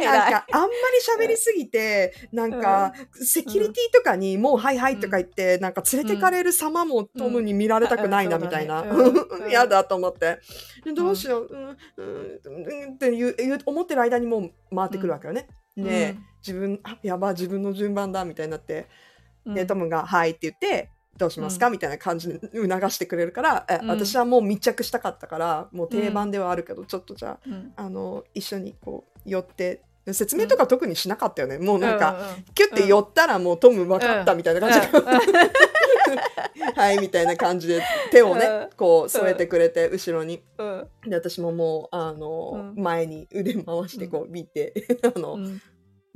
[0.05, 8.83] なんかあんまり喋りすぎて、なんか、セキュリティとかにもうはいはいとか言って、なんか連れてかれる様もトムに見られたくないなうんみたいな。
[8.83, 9.15] うん。
[9.15, 10.37] そう だと思って。
[10.85, 15.47] でどうしよう、うん、うん、うんって言う思ってる間にもう回ってくるわけよね。
[15.75, 18.85] で、自分、あ、やば、自分の順番だみたいになって、
[19.45, 19.55] うん。
[19.55, 21.73] で、トムがはいって言って、どうしますか、うん。
[21.73, 23.87] みたいな感じで促してくれるから、えうん。
[23.89, 27.73] 私はもう密着したかったから、もう定番ではあるけど、ちょっとじゃあ、うん。
[27.75, 34.87] あの一緒にこう寄って説明とか特にしなかったよね、もうなんか、うキュッて寄ったらもうトム分かったみたいな感じで、
[36.75, 38.69] はいみたいな感じで手をね、うん。
[38.77, 40.41] こう添えてくれて後ろに。
[40.57, 40.87] うん。
[41.07, 42.81] で私ももうあの、うん。
[42.81, 44.73] 前に腕回してこう見て、
[45.15, 45.61] あの、うん。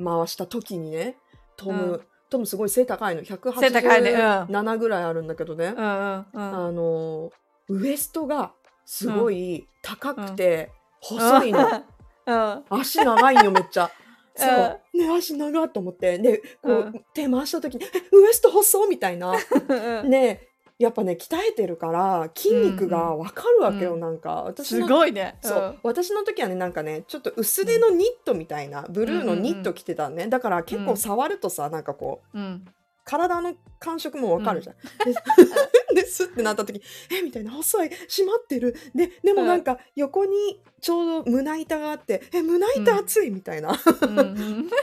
[0.04, 1.18] 回した時にね
[1.56, 2.02] トム、うん
[2.34, 3.24] トムすごい背高いの。
[3.24, 3.38] 背
[3.72, 4.12] 高いね。
[4.12, 4.19] うん。
[4.19, 6.67] 187ぐらいあるんだけどね、うんうんうん。
[6.67, 7.32] あの
[7.69, 8.54] ウエストが
[8.86, 11.84] すごい高くて細いの。
[12.26, 12.63] うん。
[12.69, 13.91] 足長いんよめっちゃ。
[14.36, 14.82] そう。
[14.93, 16.17] うね足長いと思って。
[16.17, 17.06] でこう、うん。
[17.13, 19.34] 手回した時に「えウエスト細っ!」みたいな。
[19.34, 20.10] うん。
[20.10, 20.50] ね
[20.84, 25.38] やっぱね鍛えてるから筋肉がわかるわけよ、うんなんか私すのごいね。
[25.41, 32.43] そう、私の時はねなんかねちょっと薄手のニットみたいな、ブルーのニット着てたねだから結構触るとさなんかこううん。
[32.46, 32.65] うん。
[33.06, 34.76] 体の感触もわかるじゃん。
[35.93, 38.75] ででスッてなった時えみたいな細い締まってる。
[38.93, 43.73] ででもなんか横にちょうど胸板があってえ胸板熱いみたいな、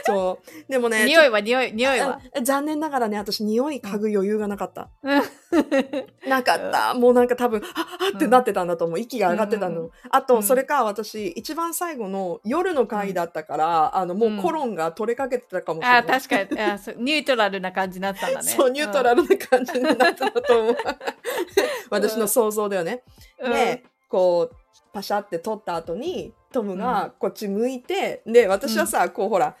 [0.03, 0.71] そう。
[0.71, 2.19] でもね 匂いは匂い匂いは。
[2.35, 5.21] あ残念ながらね私匂い嗅ぐ余裕がなかった、うん。
[6.27, 6.93] なかった。
[6.95, 8.99] もうなんか多分ああってなってたんだと思う。
[8.99, 10.43] 息が上がってたの、あと、うん。
[10.43, 16.59] それか私一番最後の夜の回だったから、あのもうコロンが取れかけてたかもしれない、あ確かに。
[16.59, 18.49] あそうニュートラルな感じになったんだね。
[18.49, 20.77] そうニュートラルな感じになってたと思う
[21.89, 23.03] 私の想像だよね、
[23.39, 23.53] うん。
[23.53, 24.55] でこう
[24.93, 29.55] パシャって取った後にトムがこっち向いて、で私はさ、こうほら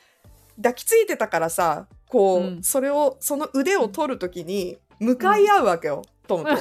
[0.57, 2.63] 抱きついてたからさこう、うん。
[2.63, 6.03] それをその腕を取るときに向かい合うわけよ、
[6.37, 6.51] トムと。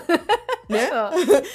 [0.68, 0.90] ね。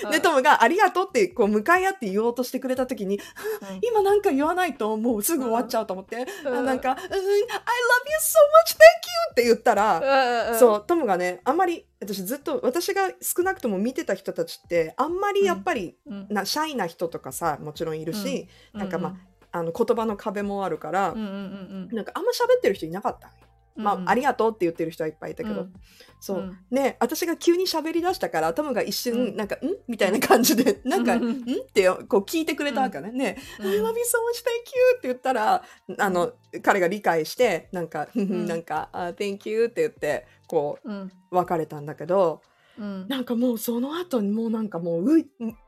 [0.04, 0.08] う。
[0.10, 0.12] ん。
[0.12, 3.19] でトムが「ありがとう」ってこう向かい合って言おうとしてくれた時に
[3.82, 6.58] 今なんか言わないともうすぐ終わっちゃうと思って、うん。
[6.58, 16.28] あなんか「うん I love you so much thank you」って言ったら、うんそうトムがねあんまり私ずっと私が少なくとも見てた人たちってあんまりやっぱり、うん。
[16.30, 23.32] なシャイな人とかさもちろんいるし、なんかまああの言葉の壁もあるから、うんうんうんなんかあんま喋ってる人いなかった。
[23.78, 25.74] うんまあ、ありがとうって言ってる人はいっぱいいたけど、うん。
[26.22, 26.58] そう、うん。
[26.72, 29.36] ね私が急に喋りだしたからトムが一瞬、うん。
[29.36, 31.30] なんか「ん?」みたいな感じでなんか「うん。
[31.30, 33.12] ん?」ってこう聞いてくれたわけね。
[33.12, 33.68] ね「うん。
[33.68, 35.64] I love you so much thank you」って言ったら
[35.98, 36.32] あの
[36.64, 38.46] 彼が理解してなんか「ふんふんうん。
[38.48, 40.90] なんか、あ Thank you」って言ってこう
[41.32, 42.42] 別れたんだけど
[42.80, 43.08] うん。
[43.10, 45.06] なんかもうその後にもうなんかもう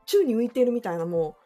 [0.06, 1.36] 宙に浮いてるみたいなも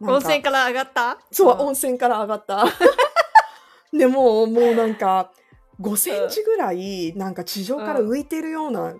[0.00, 1.18] う温泉から上がった？
[1.30, 1.60] そう、ん。
[1.60, 2.64] 温泉から上がった。
[3.92, 5.32] でもうもうなんか
[5.80, 8.94] 5センチぐらいなんか地上から浮いてるような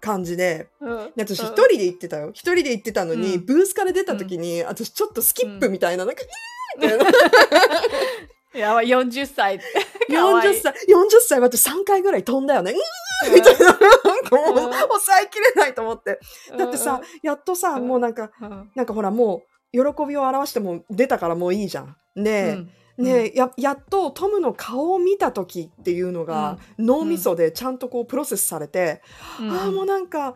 [0.00, 0.68] 感じで、
[1.16, 1.46] 私うん。
[1.46, 2.30] 一人で行ってたよ。
[2.32, 3.44] 一人で行ってたのに、うん。
[3.46, 6.22] ブースから出た時に、私ちょっとスキップみたいな、なんか
[6.78, 7.04] みたいな。
[8.54, 9.58] やばい40歳。
[9.58, 9.64] か
[10.26, 12.74] わいい40歳40歳私3回ぐらい飛んだよね。
[13.26, 13.34] うん。
[13.34, 13.66] みたいな。
[13.66, 14.72] なんかもう、うん。
[14.72, 16.20] 抑えきれないと思って。
[16.56, 17.88] だってさ、やっとさ、うん。
[17.88, 18.70] もうなんかうん。
[18.74, 21.96] なんかほらもう喜びを表しても出たからもういいじゃん。
[22.14, 22.58] で、
[22.98, 23.04] うん。
[23.04, 29.02] ねややっとトムの顔を見た時っていうのが、脳みそでちゃんとこうプロセスされて、
[29.40, 29.50] うん。
[29.50, 30.34] ああもうなんかうん。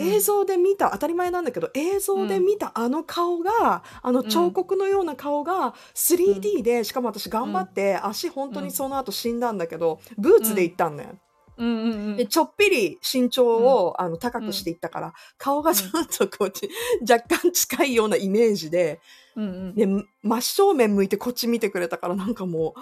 [0.00, 11.10] 映像で見た、当たり前なんだけど映像で見たあの顔が、あの彫刻のような顔が 3D で、しかも私頑張って、足本当にその後死んだんだけどブーツで行ったんだよ。
[11.58, 12.16] うんうんうん。
[12.16, 16.52] でちょっぴり身長を、あの高くしていったから、顔がちょっとこう、
[17.10, 19.00] 若干近いようなイメージで、
[19.36, 19.74] うんうん。
[19.74, 19.86] で
[20.22, 22.80] 真正面向いてこっち見てくれたからなんかもう、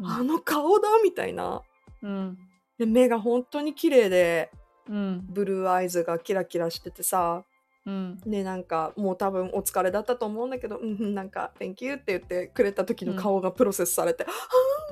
[0.00, 0.08] うん。
[0.08, 1.62] あの顔だみたいな。
[2.02, 2.38] うん。
[2.78, 4.50] で目が本当に綺麗で
[4.88, 5.26] うん。
[5.28, 7.44] ブルーアイズがキラキラしててさ
[7.86, 8.18] うん。
[8.26, 14.28] でなんかもう多分お疲れだったと思うんだけど「うんうんなんか Thank you」って言ってくれた時の顔がプロセスされて「あ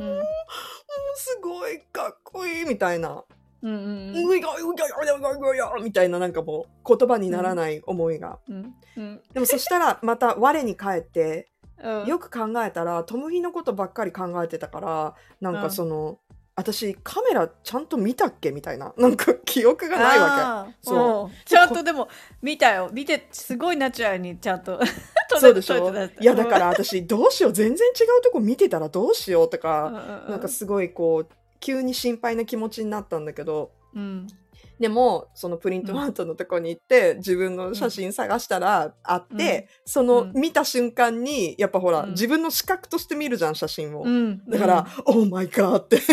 [0.00, 0.22] あもう
[1.16, 3.24] すごいかっこいい」みたいな。
[3.62, 3.76] うんう
[4.24, 8.38] 「んういがうがうがうがうがうがみたいななんかもう言葉にならない思いが。
[8.48, 8.74] うん。
[8.96, 9.22] うん。
[9.34, 11.50] でもそしたらまた我に返って
[11.82, 12.06] うん。
[12.06, 16.18] よく考えたらトムヒのことばっかり考えてたからなんかその、
[16.60, 18.50] 私カメラちゃんと見たっけ？
[18.52, 18.92] みたいな。
[18.98, 20.72] なんか記憶がないわあー。
[20.82, 21.24] そう。
[21.24, 21.30] うん。
[21.44, 22.08] ちゃんとでも
[22.42, 22.90] 見たよ。
[22.92, 24.78] 見てすごいナチュラルにちゃんと
[25.32, 25.92] けそうでしょ？
[26.20, 27.52] いやだから私どうしよう。
[27.52, 30.30] 全然違うとこ見てたらどうしようとうんか、うんうん。
[30.30, 33.70] なんかすごいこう急に心配な気持ちになったんだけど。
[33.94, 34.26] うん
[34.80, 40.32] でもそのプリントアウトのとこに行って、自分の写真探したらあって、そのうん。
[40.32, 42.10] 見た瞬間にやっぱほら、うん。
[42.12, 44.04] 自分の視覚として見るじゃん写真を。
[44.04, 44.42] うん。
[44.48, 46.06] だから「オーマイガー」って 一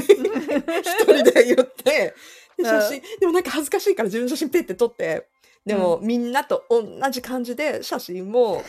[1.03, 2.13] 人で言って
[2.57, 5.27] で写真、でもなんか恥ずかしいから自分の写真ペッて撮って
[5.65, 8.63] でも、みんなと同じ感じで写真を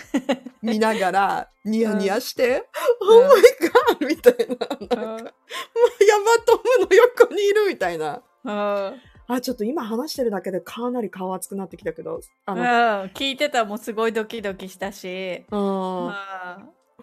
[0.63, 2.69] 見ながらニヤニヤして
[3.03, 3.19] 「うん。
[3.19, 5.25] オーマイガー」みたいななんかうん。
[5.25, 5.33] ヤバ
[6.47, 8.23] トムの横にいるみたいな。
[9.29, 12.65] うんあちょっと今話してるだけでかなり顔熱くなってきたけどあうんの、
[13.11, 15.45] 聞いてたらもうすごいドキドキしたし。
[15.51, 16.07] うん。
[16.07, 16.15] うん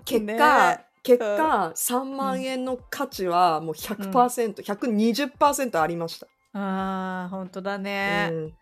[0.06, 6.28] 結果、ね結果3万円の価値はもう 100%120% ありました。
[6.54, 8.54] あー本当だね、うん。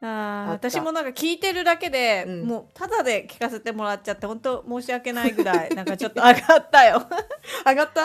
[0.00, 2.44] あ私もなんか聞いてるだけで、うん。
[2.46, 7.06] もうただで聞かせてもらっちゃって本当申し訳ないぐらいなんかちょっと上がったよ。
[7.66, 8.02] 上がった？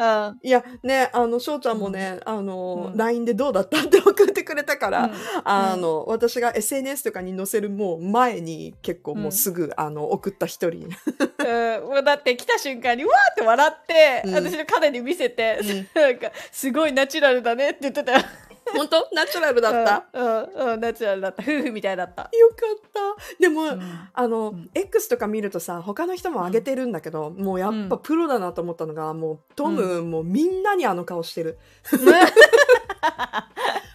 [0.00, 0.38] うん。
[0.42, 2.96] いやねあの翔ちゃんもね、あの、うん。
[2.96, 5.12] LINE でどうだったって送ってくれたから、うん。
[5.44, 11.88] あの私が SNS とかに載せるもう前に結構もうすぐ、あの送った一人、うん。
[11.88, 14.34] もうだって来た瞬間にわーって笑って、うん。
[14.34, 15.60] 私の彼に見せて、
[15.94, 18.12] なんかすごいナチュラルだねって言ってた。
[18.12, 18.24] よ。
[18.76, 19.08] 本当？
[19.12, 20.72] ナチュラルだった、うん、うん。
[20.72, 20.80] うん。
[20.80, 21.42] ナチュラルだった。
[21.42, 22.22] 夫婦みたいだった。
[22.22, 23.00] よかった。
[23.38, 23.80] でも、うん。
[24.12, 24.70] あの、うん。
[24.74, 31.58] X とか見るとさ他の人も上げてるんだけど、もうやっぱプロだなと思ったのがもうトム、もうみんなにあの顔してる。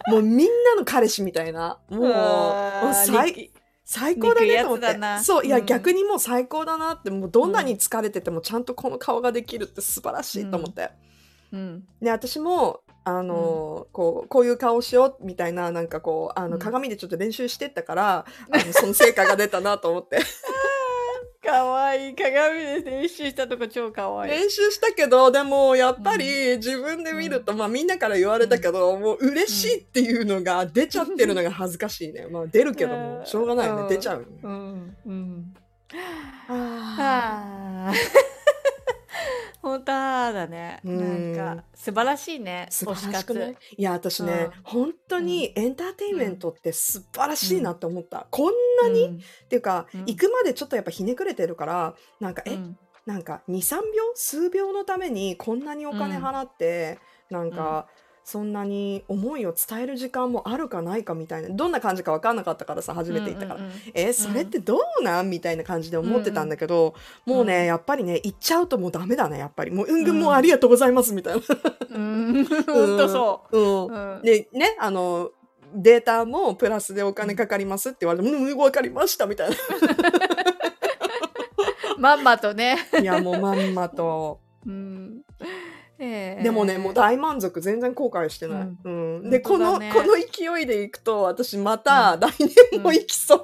[0.07, 1.79] もうみんなの彼氏みたいな。
[1.89, 3.51] もう最力
[3.85, 4.97] 最高だねと思って。
[5.23, 5.65] そういや、うん。
[5.65, 10.89] 逆にもう最高だなってもうどんなに疲れててもちゃんとこの顔ができるって素晴らしいと思って、
[11.53, 11.83] うん。
[12.01, 16.59] で私もあの、こうこういう顔しようみたいななんかこうあのうん。
[16.59, 20.19] 鏡でちょっと練習してったから、 あのその成果が出たなと思って。
[21.45, 22.09] かわい。
[22.09, 24.29] い鏡で練習したとこ超かわい。
[24.29, 24.31] い。
[24.31, 32.25] 練習したけどでもやっぱり自分で見ると、まあみんなから言われたけど、もう嬉しいっていうのが出ちゃってるのが恥ずかしいね。
[32.31, 33.89] まあ出るけどもしょうがないよね、うん。
[33.89, 34.97] 出ちゃうよね、うん。
[35.05, 35.53] うん。
[36.49, 36.53] あ。
[36.53, 37.93] はあ。
[39.61, 40.79] 本当だね。
[40.83, 41.57] うんなん。
[41.57, 42.67] か素晴らしいね。
[42.69, 43.57] 素晴らしくない？
[43.77, 44.61] いや私ね、うん。
[44.63, 49.15] 本当にエンターテインメントって素晴らしいなって思った、こんなに、うん。
[49.15, 49.99] っていうか、うん。
[50.01, 52.77] 行くまでちょっとやっぱひねくれてるからなんかえ、うん。
[53.05, 54.03] なんか23秒？
[54.15, 56.99] 数秒のためにこんなにお金払って、
[57.29, 57.87] なんか、
[58.25, 65.29] そんなに思いを伝える時間もあるかないかみたいなどんな感じか分かんなかったからさ初めて行ったから、うんうんうんえそれってどうなん？
[65.29, 71.41] みたいな感じで思ってたんだけど、もうね、うんやっぱりね行っちゃうともうダメだねやっぱりもううんぐんもうありがとうございますみたいな。
[71.91, 72.65] うん、本
[72.97, 73.57] 当そう。
[73.59, 75.29] うんうんでねあの
[75.75, 79.51] データもプラスでお金かかりますって言われて「うん、うん、分かりました」みたい
[81.99, 82.77] まんまとね。
[82.91, 82.99] な。
[82.99, 84.39] いやもうまんまと。
[84.65, 85.21] うん。
[86.05, 86.43] ええ。
[86.43, 87.61] でもねもう大満足。
[87.61, 88.77] 全然後悔してない。
[88.83, 89.29] うん。
[89.29, 89.91] でこの、本当だね。
[89.93, 92.31] この勢いでいくと私また来
[92.71, 93.43] 年も行きそう。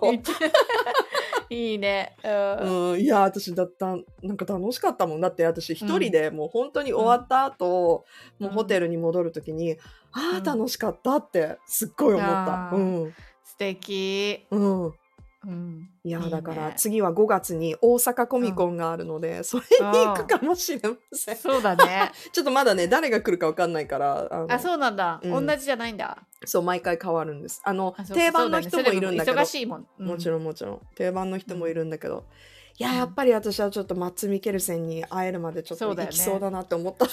[1.54, 2.15] いいね。
[2.24, 2.91] うん。
[2.91, 5.21] うん、いや私だったなんか楽しかったもん。
[5.21, 8.06] だって私一人でもう本当に終わった後、
[8.39, 8.45] うん。
[8.47, 9.78] もうホテルに戻る時に、
[10.12, 10.36] あうん。
[10.38, 12.71] あ楽しかったってすっごい思った。
[12.74, 13.13] うん。
[13.43, 14.45] 素敵。
[14.52, 14.93] うん
[15.46, 15.90] うん。
[16.04, 21.36] いやだから次は5月に大阪コミコンがあるので、それに行くかもしれません。
[21.36, 22.12] そうだね。
[22.32, 25.20] ちょっとまだね誰が来るかわかんないからあそうなんだ。
[25.24, 26.18] うん同じじゃないんだ。
[26.46, 27.62] そう毎回変わるんです。
[27.64, 29.88] あの定番の人もいるんだけどね忙しいもん。
[29.98, 30.32] もちん。
[30.32, 32.26] ろんもちろん定番の人もいるんだけど、
[32.78, 37.08] いやうんやっぱり私はちょっとマッツ・ミケルセンに会えるまでちょっとそうだよね行きそうだなって思った。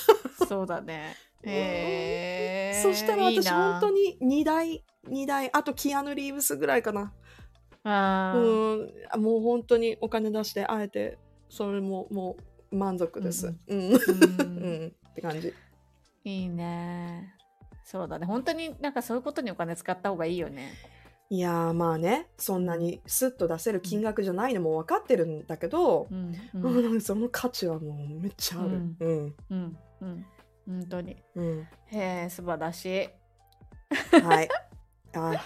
[0.47, 1.17] そうだね。
[1.45, 2.83] へえ。
[2.83, 7.13] そしたら私本当に2台2台あとキアヌ・リーブスぐらいかな。
[7.85, 12.37] あーうんもう本当にお金出して会えてそれもも
[12.71, 13.55] う満足です。
[13.67, 15.53] うん、うんうん って感じ。
[16.25, 17.35] いいね。
[17.85, 18.27] そうだね。
[18.27, 20.73] 本当になんかそういうことにお金使った方がいいよね。
[21.31, 26.33] いやーまあねそんなにスッと出せる金額じゃないのも分かってるんだけどう、ん。
[26.55, 26.59] う。
[26.69, 28.69] うんんその価値はもうめっちゃある。
[28.69, 29.79] うんうんうん。
[30.01, 30.27] うん。
[30.67, 31.17] 本当に。
[31.35, 33.09] うんへえ、素晴らしい。
[34.23, 34.49] はい。
[35.15, 35.39] あー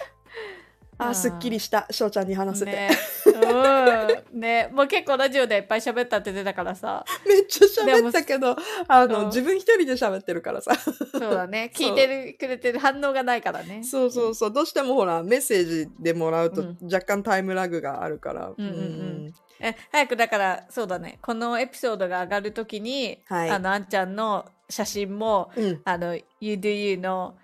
[0.98, 2.72] あすっきりした、しょうちゃんに話せて。
[2.72, 2.90] ね。
[3.26, 4.40] うん。
[4.40, 4.68] ね。
[4.72, 7.04] もう結構ラジオでいっぱい喋ったって出たからさ。
[7.26, 8.56] めっちゃ喋ったけど、
[8.88, 10.74] あの、うん自分一人で喋ってるからさ。
[10.74, 11.70] そうだね。
[11.74, 13.82] 聞いてるくれてる反応がないからね。
[13.82, 18.52] そうそうそう、どうしてもほら、メッセージでもらうとうん若干タイムラグがあるから。
[18.56, 25.64] うんうんうんえ早くだからそうだねこのエピソードが上がるときに、はいあのあんちゃんの写真もうん。
[25.64, 27.36] うんあの YouDoYou の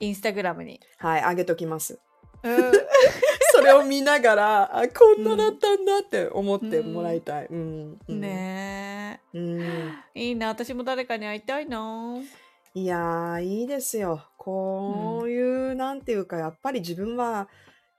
[0.00, 2.00] インスタグラムに、はい、あげときます。
[2.42, 2.72] うん、
[3.52, 7.46] それを見ながら、あ、こんなだったんだって思ってもらいたい。
[7.46, 7.98] うん。
[8.08, 8.20] うん。
[8.20, 9.60] ねうん。
[10.14, 12.16] えいいな私も誰かに会いたいな
[12.74, 14.22] いやー、いいですよ。
[14.38, 15.40] こうい
[15.72, 17.48] う、なんていうか、やっぱり自分は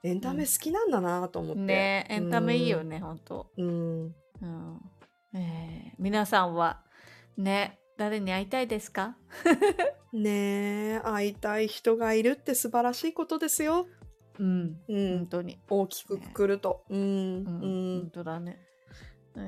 [0.04, 1.62] エンタメ好きなんだなと思って。
[1.62, 4.16] ねエンタメいいよねほんと、うん。
[4.42, 4.82] うん
[5.34, 6.82] えー皆さんは
[7.38, 9.16] ね誰に会いたいですか？
[10.14, 13.86] ねえ、会いたい人がいるって素晴らしいことですよ。
[14.40, 15.28] うんうん本。
[15.28, 16.84] 当に、大きくくくると。
[16.90, 17.00] うん。
[17.00, 17.10] うんう
[17.98, 18.12] ん本。
[18.14, 18.60] 当だね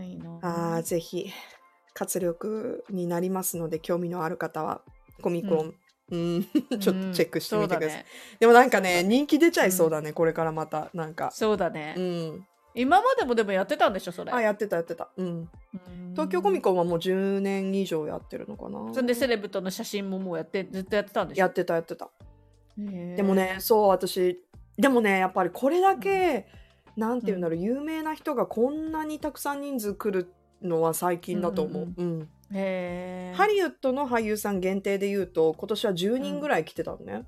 [0.02, 1.30] いいなああ、ぜひ、
[1.94, 4.82] 活力になりますので、興味のある方は、
[5.22, 5.74] コミコン、
[6.12, 6.44] うん、
[6.80, 8.00] ちょっとチェックしてみてください。
[8.00, 8.06] うんね
[8.40, 11.32] でもなんかね、人気出ちゃいそうだね、これからまた、なんか。
[11.32, 12.48] そうだね、うん。
[12.76, 15.10] 今までもでもやってたんでしょそれあ、やってた、やってた。
[15.18, 15.28] うん。
[15.28, 15.50] うん
[16.14, 18.94] 東京コミコンはもう10年以上やってるのかな。
[18.94, 21.42] そんでセレブとの写真ももうやってずっとやってたんでしょ？
[21.42, 22.12] やってた、やってた。
[22.78, 24.40] でもね、そう、私、
[24.78, 26.48] でもね、やっぱりこれだけ、
[26.96, 31.94] なんていうんだろう、有名な人がこんなにたくさん人数来るのは最近だと思う。
[31.96, 33.38] うんうんへー。
[33.38, 37.26] ハリウッドの俳優さん限定で言うと、今年は10人ぐらい来てたのね。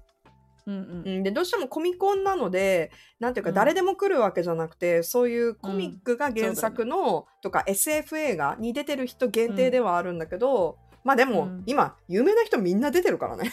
[0.68, 1.04] うんうん。
[1.06, 3.56] うん、で、どうしてもコミコンなので、なんていうか、うん。
[3.56, 11.64] 誰でも来るわけじゃなくて、そういうコミックが原作の、とか SF 映画に出てる人限定ではあるんだけど、まあでも、うん。
[11.66, 13.52] 今、有名な人みんな出てるからね。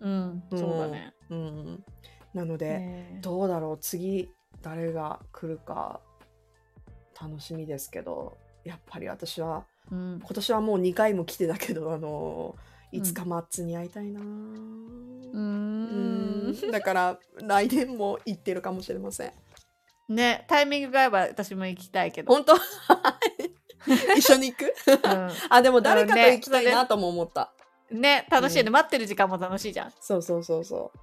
[0.00, 1.14] うん、 そうだね。
[1.30, 1.84] うん。
[2.34, 4.30] なので、どうだろう次
[4.62, 6.00] 誰が来るか
[7.20, 10.20] 楽しみですけどやっぱり私はうん。
[10.20, 12.54] 今年はもう2回も来てたけどあの
[12.92, 12.98] うん。
[12.98, 16.50] いつかマッツに会いたいな、うーうん。
[16.50, 19.32] んだから来年も行ってるかもしれません。
[20.08, 22.32] ねタイミングが合えば私も行きたいけど。
[22.32, 22.54] 本当？
[24.16, 24.74] 一緒に行く？
[25.48, 27.52] あでも誰かと行きたいなとも思った、
[27.90, 28.72] うん、ね楽しいね、うん。
[28.72, 29.92] 待ってる時間も楽しいじゃん。
[30.00, 30.98] そうそうそうそう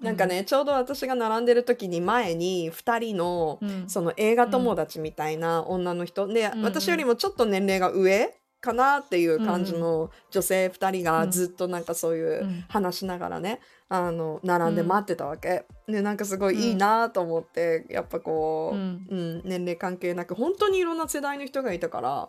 [0.00, 6.58] なんかね、ちょうど私が並んでる時に前に2人のうん、その映画友達みたいな女の人、で、うん。
[6.58, 11.30] うん私よりもちょっと年齢が上かなっていう感じの女性2人がうん。
[11.30, 12.64] ずっとなんかそういううん。
[12.68, 22.28] 話しながらね、あの並んで待ってたわけ、でなんかすごいいいなと思ってやっぱこう、ううんん年齢関係なく本当にいろんな世代の人がいたから、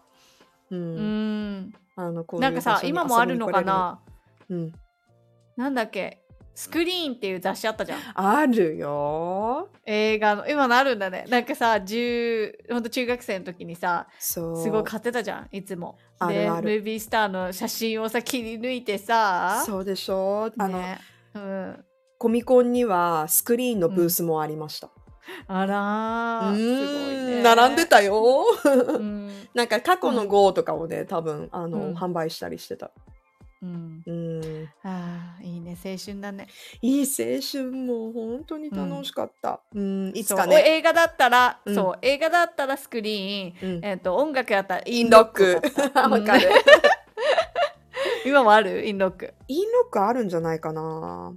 [0.71, 0.79] うん。
[0.79, 1.73] うん。
[1.95, 3.99] あのこうなんかさ今もあるのかな？
[4.49, 4.73] うん。
[5.55, 6.22] なんだっけ？
[6.55, 7.99] スクリーンっていう雑誌あったじゃん。
[8.13, 9.69] あるよ。
[9.85, 11.25] 映画の今のあるんだね。
[11.27, 14.61] なんかさ10ほんと中学生の時にさそう。
[14.61, 15.97] すごい買ってたじゃんいつも。
[16.19, 16.67] あるある。
[16.67, 19.63] でムービースターの写真をさ切り抜いてさ。
[19.65, 20.51] そうでしょ。
[20.57, 20.99] あの、ね。
[21.33, 21.85] うん、
[22.19, 24.89] コミコンにはスクリーンのブースもありました、
[25.47, 26.55] あらうー。
[26.55, 28.45] すごいーねん並んでたよ。
[28.63, 31.93] うん、 なんか過去の号とかをね多分あの、うん。
[31.95, 32.91] 販売したりしてた
[33.63, 34.69] うん、うん。
[34.83, 36.47] あーいいね青春だね。
[36.81, 41.75] いい青春もう本当に楽しかった、うん、いつそうかね、映画だったら、うん。
[41.75, 43.85] そう映画だったらスクリーン、うん。
[43.85, 45.61] えっ、と音楽だったらイインロック
[45.95, 46.49] わかる。
[46.49, 46.53] うん。
[48.29, 48.85] 今もある？
[48.85, 49.33] インロック。
[49.47, 51.33] インロックあるんじゃないかな。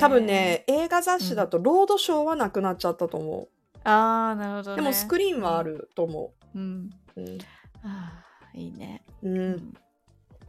[0.00, 3.48] 多分ね映画雑誌だとロードショーはなくなっちゃったと思
[3.84, 6.58] ああなるほど、う、ね、でもスクリーンはあると思う。
[6.58, 6.90] ん。
[7.16, 7.38] う、うん。
[7.82, 9.38] あーいいね、うん。
[9.38, 9.74] うん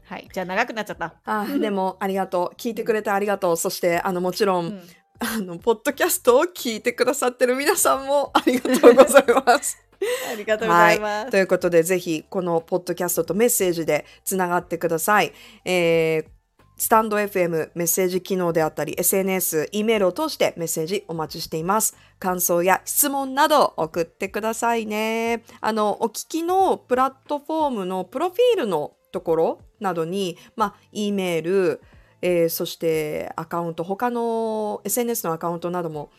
[0.06, 0.30] はい。
[0.32, 2.56] じゃあ長くなっちゃった、あでもありがとう。
[2.56, 3.58] 聞いてくれてありがとう。
[3.58, 4.82] そしてあのもちろん、うん。
[5.20, 9.82] あのポッドキャストを聞いてくださってる皆さんもありがとうございます。
[10.32, 15.34] ありがとうございます、ということで、ぜひ、このポッドキャストとメッセージでつながってください。
[15.64, 16.36] えー
[16.78, 21.96] スタンド FM メッセージ機能であったり、SNS、E メールを通してメッセージお待ちしています。
[22.20, 25.44] 感想や質問など送ってくださいね。
[25.62, 31.82] あの、お聞きのプラットフォームのプロフィールのところなどに、まあ、E メール、
[32.22, 36.10] えーそしてアカウント、他の SNS のアカウントなども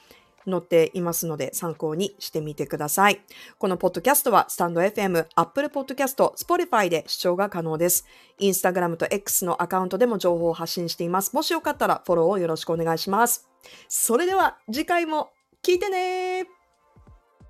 [0.46, 3.20] 載っていますので参考にしてみてください。
[3.58, 8.06] このポッドキャストはスタンド FM、Apple Podcast、Spotify で視聴が可能です。
[8.38, 11.34] インスタグラムと X のアカウントでも情報を発信しています。
[11.34, 13.46] もしよかったらフォローをよろしくお願いします。
[13.88, 15.30] それでは次回も
[15.62, 16.46] 聞いてね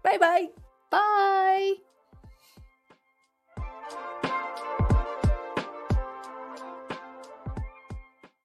[0.03, 0.51] バイバイ
[0.91, 1.96] バイ